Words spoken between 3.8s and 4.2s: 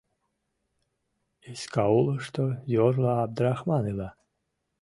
ила.